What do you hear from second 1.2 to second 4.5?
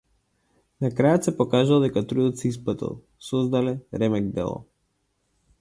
се покажало дека трудот се исплател создале ремек